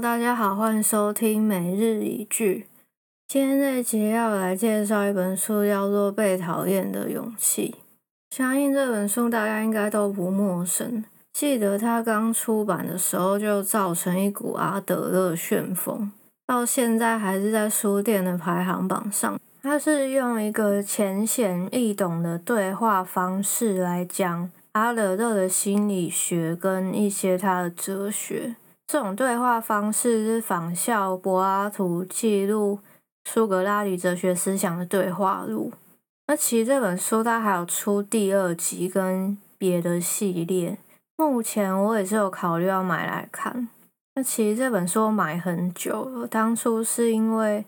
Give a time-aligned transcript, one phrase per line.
[0.00, 2.66] 大家好，欢迎收听每日一句。
[3.28, 7.74] 今天这一集要来介绍一本书，叫做《被讨厌的勇气》。
[8.34, 11.04] 相信这本书大家应该都不陌生。
[11.34, 16.10] 记得它刚出版的时候就造成一股阿德勒旋风，
[16.46, 19.38] 到现在还是在书店的排行榜上。
[19.62, 28.54] 它是用一个浅显易懂的对话方式来讲阿德勒的心理学跟一些他的哲学。
[28.90, 32.80] 这种对话方式是仿效柏拉图记录
[33.24, 35.72] 苏格拉底哲学思想的对话录。
[36.26, 40.76] 那其实这本书它还有出第二集跟别的系列。
[41.16, 43.68] 目前我也是有考虑要买来看。
[44.16, 47.64] 那其实这本书我买很久了，当初是因为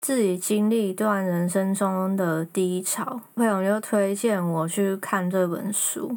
[0.00, 6.16] 自己经历一段人生中的低潮，朋友就推荐我去看这本书。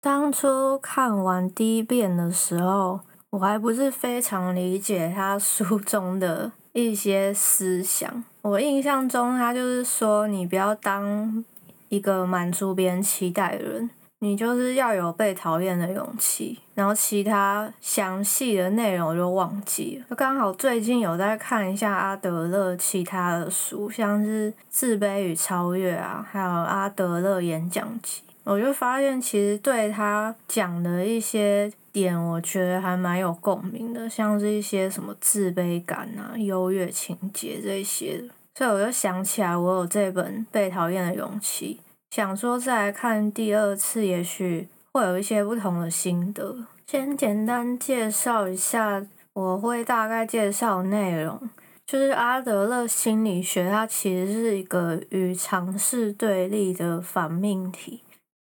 [0.00, 3.00] 当初看完第一遍的时候，
[3.36, 8.24] 我还不是非常理解他书中的一些思想。
[8.40, 11.44] 我印象中，他就是说，你不要当
[11.90, 16.60] 一个满足别人期待的人，你就是要有被讨厌的勇气。
[16.72, 20.16] 然后其他详细的内容我就忘记了。
[20.16, 28.22] 刚好最近有在看一下阿德勒其他的书，像是《自卑与超越》啊，还有阿德勒演讲集。
[28.44, 38.22] 我就发现，其实对他讲的一些点，我觉得还蛮有共鸣的，像是一些什么自卑感啊、优越情节这些。
[38.54, 41.80] 所以我就想起来，我有这本《被讨厌的勇气》，
[42.14, 46.66] 想说再来看第二次，也许会有一些不同的心得。
[46.86, 49.02] 先简单介绍一下，
[49.32, 51.48] 我会大概介绍内容，
[51.86, 58.02] 就是阿德勒心理学，它其实是一个与尝试对立的反命题。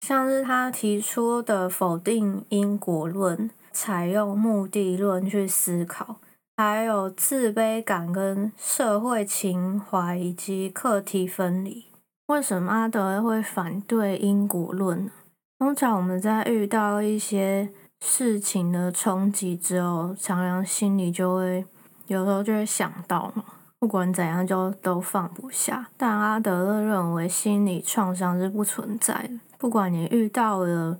[0.02, 6.16] 像是他提出的否定因果论，采用目的论去思考，
[6.56, 11.86] 还有自卑感跟社会情怀以及课题分离。
[12.26, 15.12] 为什么阿德勒会反对因果论呢？
[15.60, 17.70] 通常我们在遇到一些
[18.00, 21.64] 事情的冲击之后，常常心里就会
[22.08, 23.44] 有时候就会想到嘛，
[23.82, 25.88] 不管怎样就都放不下。
[25.96, 29.40] 但阿德勒认为心理创伤是不存在的。
[29.58, 30.96] 不管你遇到了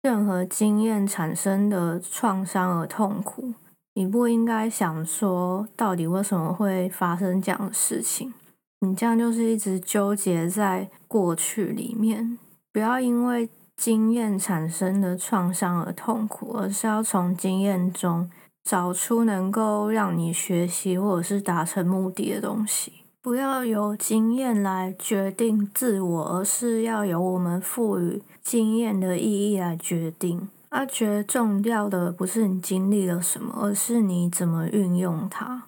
[0.00, 3.54] 任何经验产生的创伤而痛苦，
[3.94, 8.32] 你不应该想说到底为什么会发生这样的事情。
[8.78, 12.38] 你这样就是一直纠结在过去里面。
[12.72, 18.30] 不要因为经验产生的创伤而痛苦，而是要从经验中
[18.62, 22.92] 找出能够让你学习或者是达成目的的东西。
[23.22, 30.48] 不要由经验来决定自我，而是要由我们赋予经验的意义来决定。
[30.70, 35.64] 他觉得重要的不是你经历了什么，而是你怎么运用它。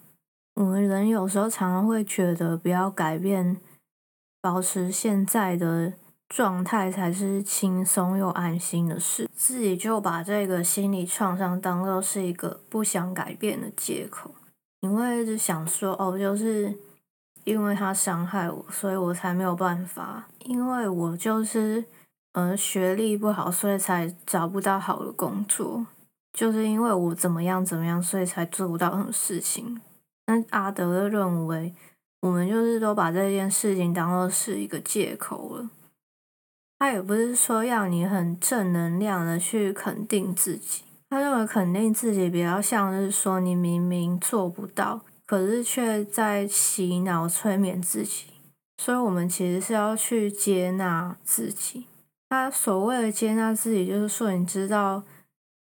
[0.54, 3.56] 我们人有时候常常会觉得，不要改变，
[4.40, 5.94] 保持现在的
[6.34, 9.28] 状态才是轻松又安心的事。
[9.36, 14.34] 自己就把这个心理创伤当做是一个不想改变的借口，
[14.80, 16.74] 你会一直想说：“哦，就是。”
[17.44, 20.28] 因为他伤害我，所以我才没有办法。
[20.44, 21.84] 因为我就是，
[22.34, 25.84] 呃，学历不好，所以才找不到好的工作。
[26.32, 29.80] 就是因为我怎么样怎么样，所以才做不到什么事情。
[30.24, 31.74] 但阿德认为，
[32.20, 35.68] 我们就是都把这件事情当做是一个借口了。
[36.82, 45.02] 他也不是说要你很正能量的去肯定自己，他认为肯定自己比较像是说你明明做不到。
[45.24, 48.24] 可是却在洗脑催眠自己，
[48.78, 51.86] 所以我们其实是要去接纳自己。
[52.28, 55.04] 他所谓的接纳自己，就是说你知道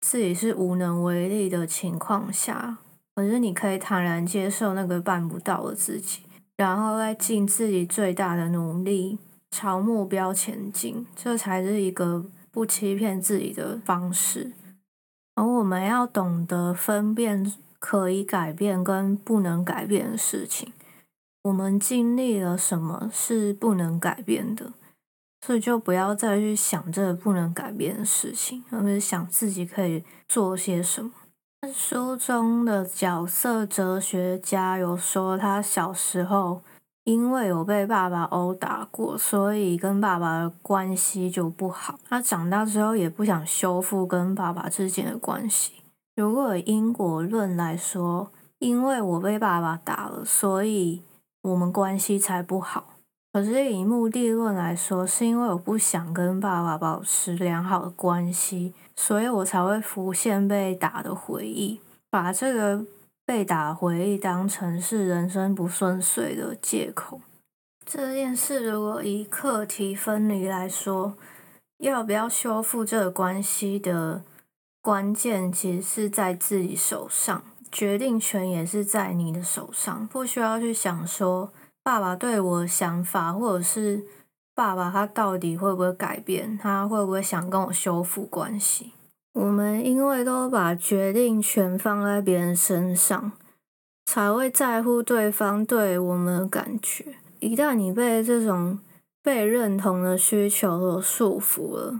[0.01, 2.79] 自己是无能为力的情况下，
[3.15, 6.23] 可是你可以坦然接受那个办不到的自己，
[6.57, 9.17] 然后再尽自己最大的努力
[9.55, 14.51] 朝目标前进，这才是一个不欺骗自己的方式。
[15.35, 17.53] 而我们要懂得分辨。
[17.77, 20.73] 可以改变跟不能改变的事情，
[21.43, 24.73] 我们经历了什么是不能改变的，
[25.45, 31.11] 所以就不要再去想这个不能改变的事情，而是想自己可以做些什么。
[31.71, 36.63] 书中的角色哲学家有说，他小时候
[37.05, 41.99] 因为有被爸爸殴打过，所以跟爸爸的关系就不好。
[42.09, 45.73] 他长大之后也不想修复跟爸爸之间的关系。
[46.15, 51.03] 如果以因果论来说，因为我被爸爸打了，所以
[51.43, 52.95] 我们关系才不好。
[53.31, 61.79] 可是以目的论来说，是因为我不想跟爸爸保持良好的关系，所以我才会浮现被打的回忆，
[62.09, 62.83] 把这个
[63.25, 67.21] 被打回忆当成是人生不顺遂的借口。
[67.83, 71.15] 这件事如果以课题分离来说，
[71.77, 74.23] 要不要修复这个关系的
[74.81, 81.51] 关键，其实是在自己手上，决定权也是在你的手上，不需要去想说
[81.83, 84.03] 爸爸对我的想法，或者是
[84.53, 88.93] 爸爸他到底会不会改变，他会不会想跟我修复关系。
[89.35, 93.33] 我们因为都把决定权放在别人身上，
[94.05, 97.17] 才会在乎对方对我们的感觉。
[97.41, 98.79] 一旦你被这种
[99.21, 101.99] 被认同的需求所束缚了，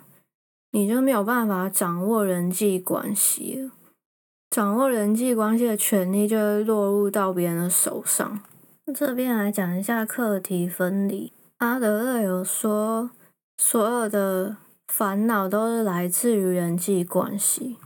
[0.72, 3.72] 你就没有办法掌握人际关系了。
[4.50, 8.40] 掌握人际关系的权利就会落入到别人的手上。
[8.96, 11.34] 这边来讲一下课题分离。
[11.58, 13.10] 阿德勒有说，
[13.58, 14.56] 所有的。
[14.88, 17.78] 烦恼都是来自于人际关系，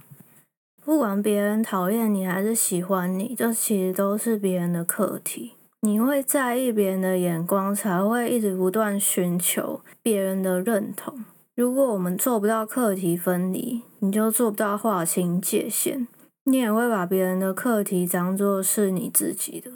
[0.84, 5.54] 不管别人讨厌你还是喜欢你，这其实都是别人的课题。
[5.82, 11.24] 你会在意别人的眼光，才会一直不断寻求别人的认同。
[11.56, 16.08] 如果我们做不到课题分离，你就做不到划清界限，
[16.44, 19.72] 你也会把别人的课题当作是你自己的。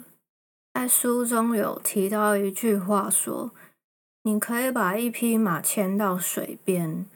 [0.74, 3.52] 在书中有提到一句话说
[4.24, 7.06] ：“你可以把一匹马牵到水边。”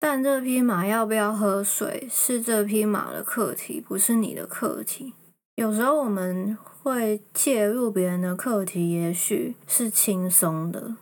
[0.00, 5.14] 但这匹马要不要喝水，是这匹马的课题，不是你的课题。
[5.56, 10.94] 有时候我们会介入别人的课题，也许是轻松的。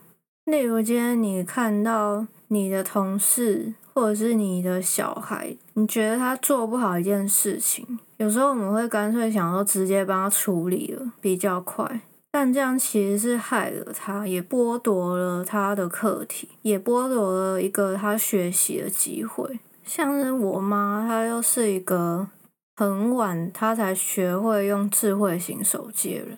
[0.45, 12.01] 例如，今天你看到你的同事或者是你的小孩，你觉得他做不好一件事情，有时候我们会干脆想说直接帮他处理了，比较快。
[12.39, 19.59] 但这样其实是害了他，也剥夺了他的课题，也剥夺了一个他学习的机会。
[19.83, 22.27] 像是我妈，她又是一个
[22.75, 26.37] 很晚她才学会用智慧型手机的人。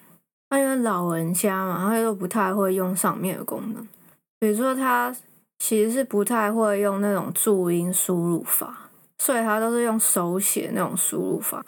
[0.50, 3.86] 那因为老人家嘛，她又不太会用上面的功能。
[4.40, 5.14] 比如说，她
[5.58, 11.66] 其实是不太会用那种注音输入法，所以她都是用手写那种输入法。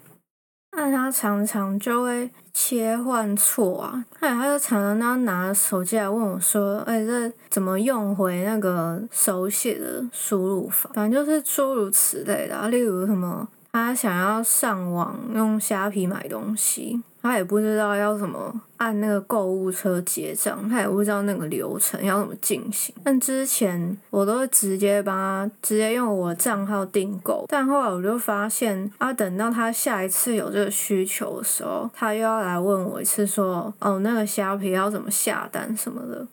[0.82, 13.48] 但他常常就会切换错啊，还有他就常常他拿手机来问我说：“哎，这怎么用回那个手写的输入法？”反正就是诸如此类的啊，例如什么。
[13.74, 22.94] 他想要上网用虾皮买东西，他也不知道要怎么按那个购物车结账，他也不知道那个流程要怎么进行。
[23.02, 36.28] 但之前我都会直接帮他直接用我的账号订购，但后来我就发现，啊，等到他下一次有这个需求的时候，他又要来问我一次，说，哦，那个虾皮要怎么下单什么的。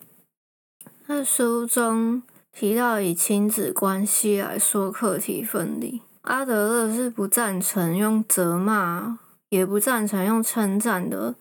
[1.07, 2.21] 那书中
[2.51, 6.01] 提到以亲子关系来说课题分离。
[6.21, 9.19] 阿德勒是不赞成用责骂，
[9.49, 11.35] 也不赞成用称赞的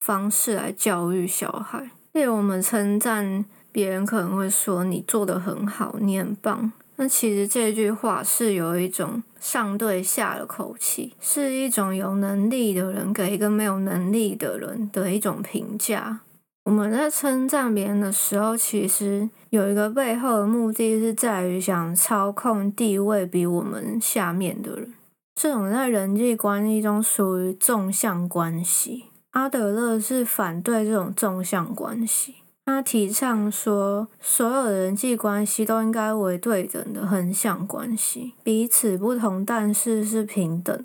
[0.00, 1.90] 方式来教育小孩。
[2.12, 16.20] 例如，我们称赞别人，可能会说：“你做得很好，你很棒。”那其实这句话是有一种上对下的口气，是一种有能力的人给一个没有能力的人的一种评价。
[16.64, 24.94] 我们在称赞别人的时候，其实有一个背后的目的是在于想操控地位比我们下面的人。
[25.34, 29.06] 这种在人际关系中属于纵向关系。
[29.32, 32.36] 阿德勒是反对这种纵向关系，
[32.66, 40.84] 他提倡说，所有的人际关系都应该为对等的横向关系，彼此不同，但是是平等。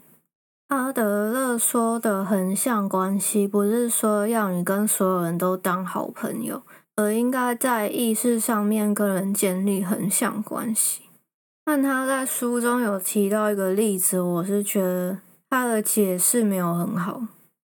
[0.68, 6.62] 阿德勒说的横向关系，不是说要你跟所有人都当好朋友，
[6.98, 11.04] 而应该在意识上面跟人建立横向关系。
[11.64, 15.20] 但他在书中有提到一个例子，我是觉得
[15.50, 17.22] 他的解释没有很好，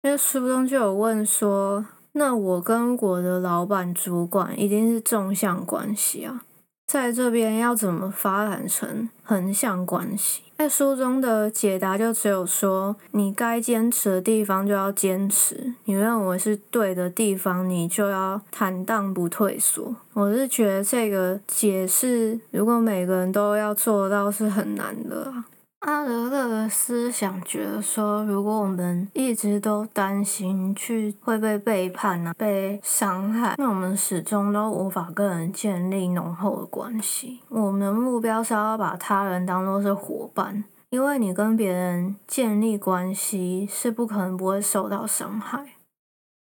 [0.04, 6.44] 因为书中就有问说，那我跟我的老板、主管一定是纵向关系啊？
[6.88, 10.42] 在这边要怎么发展成横向关系？
[10.58, 19.94] 在书中的解答就只有说，你该坚持的地方就要坚持，你认为是对的地方，你就要坦荡不退缩。
[20.14, 25.34] 我是觉得这个解释，如果每个人都要做到，是很难的。
[25.86, 37.42] 阿德勒的思想觉得说，如果我们一直都担心去会被背叛啊、被伤害，那我们始终都无法跟人建立浓厚的关系。
[37.50, 45.74] 我们的目标是要把他人当作是伙伴，因为你跟别人建立关系是不可能不会受到伤害。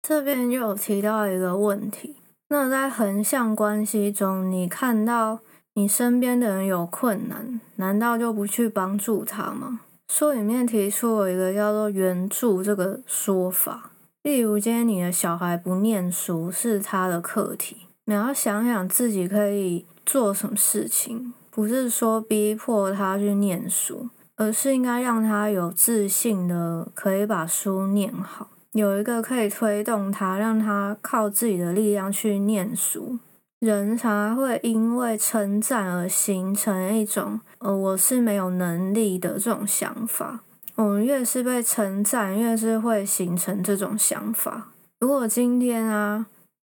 [0.03, 2.17] 这边就有提到一个问题，
[2.49, 5.39] 那在横向关系中，你看到。
[5.81, 9.81] 你身边的人有困难，难道就不去帮助他吗？
[10.13, 13.93] 书里面提出了一个叫做“援助”这个说法。
[14.23, 33.19] 例如，今天你的小孩不念书是他的课题，你要想想自己可以做什么事情，不是说逼迫他去念书，而是应该让他有自信的可以把书念好，有一个可以推动他，让他靠自己的力量去念书。
[33.61, 40.41] 人才会因为称赞而形成一种“呃，我是没有能力的”这种想法。
[40.77, 44.69] 我们越是被称赞，越是会形成这种想法。
[44.99, 46.25] 如果今天啊，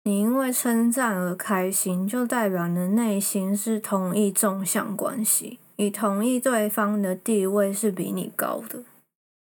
[0.04, 8.85] 你因为称赞而开心，就代表你的内心是同意纵向关系，你同意对方的地位是比你高的。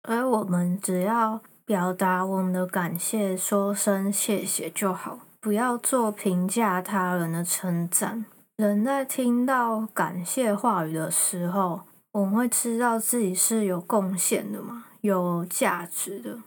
[0.01, 5.19] 而我们只要表达我们的感谢，说声谢谢就好。
[5.47, 8.25] 不要做评价他人的称赞。
[8.57, 16.39] 人在听到感谢话语的时候，我们会知道自己是有贡献的嘛，有价值的。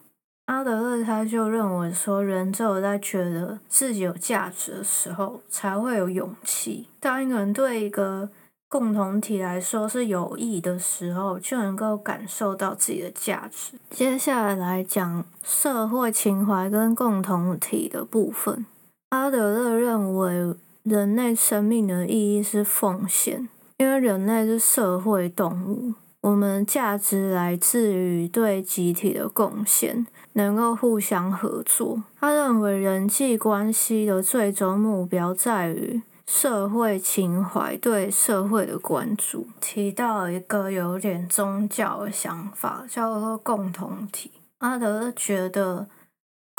[0.45, 6.87] 阿德勒他就认为说，人只有在觉得自己有价值的时候，才会有勇气。
[7.00, 8.28] 当一个人对一个
[8.69, 13.78] 共同体来说是有益的时候，就能够感受到自己的价值。
[13.88, 18.66] 接下来来讲社会情怀跟共同体的部分。
[19.11, 23.49] 阿德勒认为，人类生命的意义是奉献，
[23.79, 32.05] 因为人类是社会动物，我们价值来自于对集体的贡献，能够互相合作。
[32.21, 39.49] 他认为，人际关系的最终目标在于社会情怀对社会的关注。
[39.61, 44.31] 提到一个有点宗教的想法，叫做共同体。
[44.59, 45.88] 阿德勒觉得。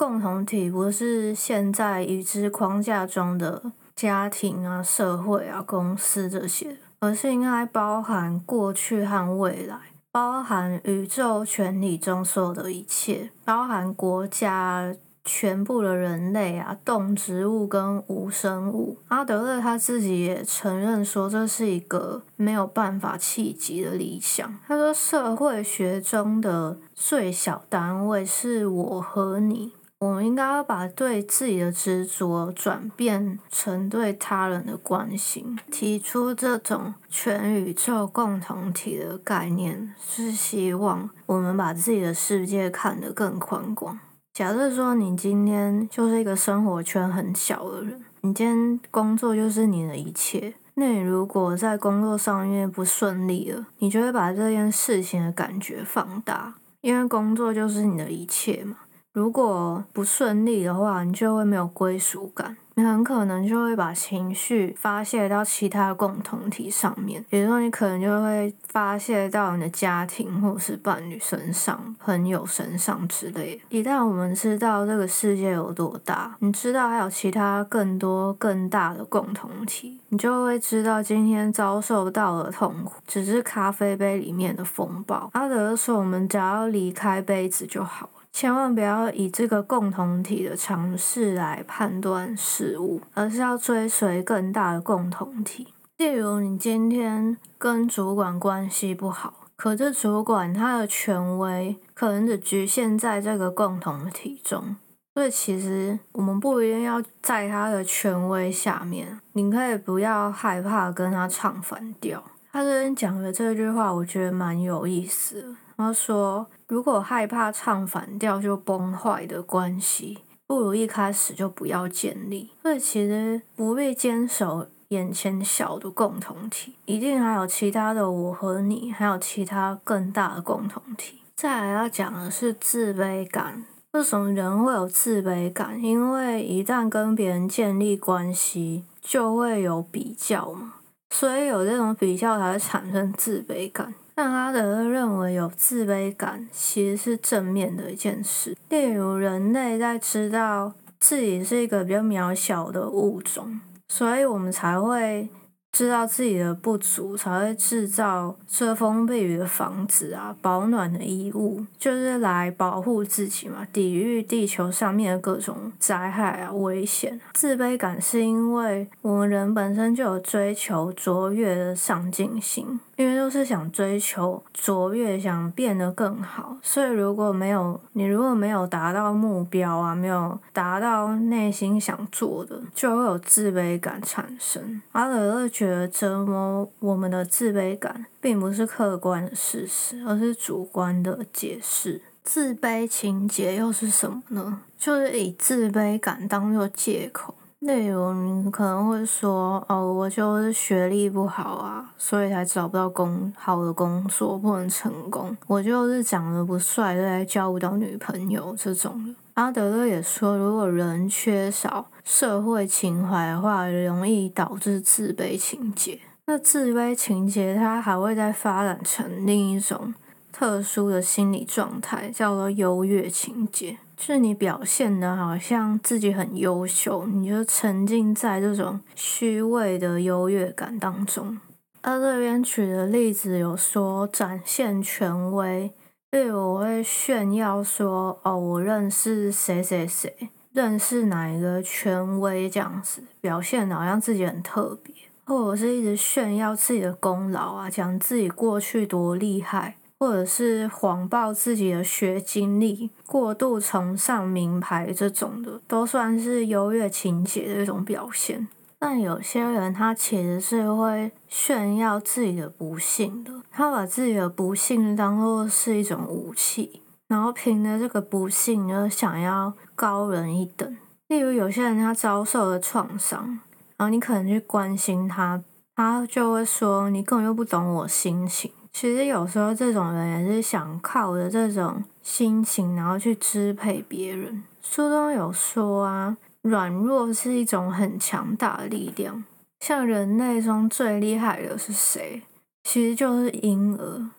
[0.01, 9.77] 共同体不是现在已知框架中的家庭啊、社会啊、公司这些，而是应该包含过去和未来，
[10.11, 14.91] 包含宇宙全体中所有的一切，包含国家
[15.23, 18.97] 全部的人类啊、动植物跟无生物。
[19.09, 24.51] 阿德勒他自己也承认说，这是一个没有办法企及的理想。
[24.67, 29.73] 他说，社会学中的最小单位是我和你。
[30.01, 35.55] 我们应该要把对自己的执着转变成对他人的关心。
[35.69, 43.99] 提出这种全宇宙共同体的概念，是希望我们把自己的世界看得更宽广。
[44.33, 50.55] 假设说你今天就是一个生活圈很小的人，你今天工作就是你的一切。
[50.73, 58.77] 那你如果在工作上面不顺利了，你就会把这件事情的感觉放大，因为工作就是你的一切嘛。
[59.13, 73.61] 如果不顺利的话，你就会没有归属感，你很可能就会把情绪发泄到其他共同体上面，比如说你可能就会发泄到你的家庭或是伴侣身上、朋友身上之类的。
[73.77, 85.29] 一旦我们知道这个世界有多大，你知道还有其他更多更大的共同体，你就会知道今天遭受到的痛苦只是咖啡杯里面的风暴。
[85.33, 88.20] 阿德说，我们只要离开杯子就好了。
[88.31, 95.73] 千万不要以这个共同体的尝试来判断事物，而是要追随更大的共同体。
[95.97, 104.77] 例如，你今天跟主管关系不好，可是主管他的权威可能只局限在这个共同体中，
[105.13, 109.19] 所以其实我们不一定要在他的权威下面。
[109.33, 112.23] 你可以不要害怕跟他唱反调。
[112.51, 115.55] 他这边讲的这句话，我觉得蛮有意思。
[115.77, 122.49] 他说：“如果害怕唱反调就崩坏的关系，不如一开始就不要建立。
[122.61, 131.19] 所以其实不必坚守眼前小的共同体，一定还有其他的我和你，还有其他更大的共同体。
[131.35, 133.65] 再来要讲的是自卑感。
[133.91, 135.77] 为什么人会有自卑感？
[135.83, 140.75] 因为一旦跟别人建立关系，就会有比较嘛，
[141.09, 148.55] 所以有这种比较才会产生自卑感。”但阿德勒认为，有自卑感其实是正面的一件事。
[148.69, 155.27] 例如，人类在知道自己是一个比较渺小的物种，所以我们才会。
[155.71, 167.19] 知道自己的不足，才会制造遮风避雨的房子啊，保暖的衣物，就是来保护自己嘛，抵御地球上面的各种灾害啊、危险。
[167.33, 176.57] 自卑感是因为我们人本身就有追求卓越的上进心，因为都是想追求卓越，想变得更好。
[176.61, 184.81] 所以如果没有你，如果没有达到目标啊，没有达到内心想做的，就会有自卑感产生。
[184.91, 185.60] 阿德勒。
[185.61, 192.01] 觉得折磨我们的自卑感，并不是客观的事实，而是主观的解释。
[192.23, 194.61] 自卑情节又是什么呢？
[194.79, 197.35] 就是以自卑感当做借口。
[197.59, 205.37] 例如，你可能会说：“哦，我就是学历不好啊，所以才找不到工好的工作，不能成功。
[205.45, 209.13] 我就是长得不帅，所以交不到女朋友。”这种的。
[209.35, 215.99] 阿德勒也说，如果人缺少社会情怀的话，容易导致自卑情结。
[216.25, 219.93] 那自卑情结，它还会再发展成另一种
[220.31, 223.77] 特殊的心理状态，叫做优越情结。
[223.97, 231.39] 是你表现的好像自己很优秀，你就沉浸在这种虚伪的优越感当中。
[231.81, 235.71] 而这边举的例子有说展现权威，
[236.11, 258.47] 例如我会炫耀说：“哦，我认识谁谁谁，认识哪一个权威这样子，表现好像自己很特别，或者是一直炫耀自己的功劳啊，讲自己过去多厉害。”或者是谎报自己的学经历，过度崇尚名牌这种的，都算是优越情节的一种表现。
[258.83, 270.75] 但有些人他其实是会炫耀自己的不幸的，他把自己的不幸当做是一种武器，然后凭着这个不幸就想要高人一等。
[271.09, 273.39] 例如有些人他遭受了创伤，
[273.77, 275.43] 然后你可能去关心他，
[275.75, 278.51] 他就会说，你根本就不懂我心情。
[278.73, 284.43] 其实有时候这种人也是想靠着这种心情，然后去支配别人。
[284.59, 289.23] 书中有说啊，软弱是一种很强大的力量。
[289.59, 292.21] 像人类中最厉害的是谁？
[292.63, 294.09] 其实就是婴儿，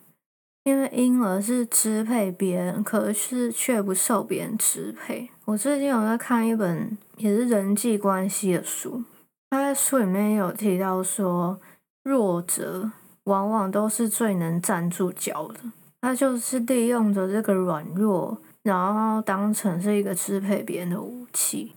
[0.63, 5.29] 因为婴儿是支配别人，可是却不受别人支配。
[5.45, 9.03] 我最近有在看一本也是人际关系的书，
[9.49, 11.59] 他在书里面有提到说，
[12.03, 12.91] 弱者。
[13.25, 15.61] 往往都是最能站住脚的，
[16.01, 21.71] 他就是利用着这个软弱，然后当成是一个支配别人的武器。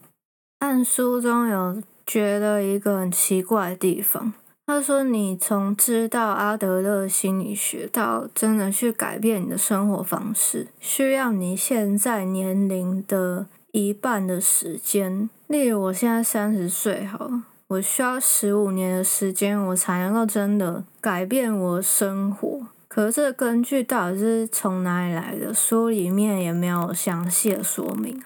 [0.59, 4.33] 但书中有觉得一个很奇怪的地方，
[4.67, 15.29] 他说：“你从知道阿德勒心理学到真的去改变你的生活方式，需要你现在年龄的一半的时间。
[15.47, 17.31] 例如，我现在三十岁，好。”
[17.69, 22.69] 我需要十五年的时间，我才能够真的改变我的生活。
[22.87, 25.53] 可是根据到底是从哪里来的？
[25.53, 28.23] 书里面也没有详细的说明。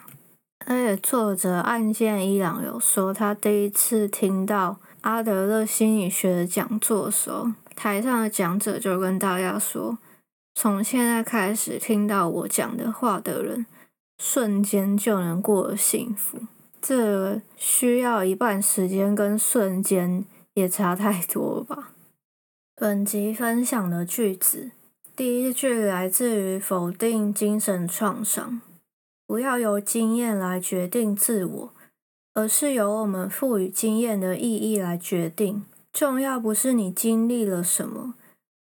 [0.70, 9.98] 而且作者岸见伊朗有说，他第一次听到阿德勒心理学的讲座的时候，台上的讲者就跟大家说
[10.54, 13.66] ：“从现在开始听到我讲的话的人，
[14.22, 16.38] 瞬间就能过幸福。”
[16.80, 21.88] 这需要一半时间，跟瞬间也差太多吧？
[22.76, 24.70] 本集分享的句子，
[25.16, 28.60] 第一句来自于否定精神创伤，
[29.30, 31.72] 不要由经验来决定自我，
[32.34, 35.64] 而是由我们赋予经验的意义来决定。
[35.92, 38.14] 重要不是你经历了什么，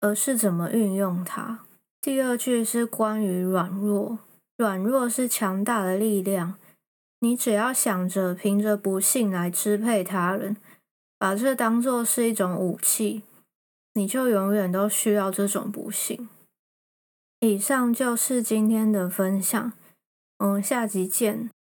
[0.02, 1.60] 而是怎么运用它。
[2.02, 4.18] 第二句是关于软弱，
[4.58, 6.56] 软弱是强大的力量。
[7.20, 10.58] 你只要想着凭着不幸来支配他人，
[11.18, 13.22] 把这当作是一种武器，
[13.94, 16.28] 你就永远都需要这种不幸。
[17.40, 19.72] 以上就是今天的分享，
[20.38, 21.57] 嗯下集见。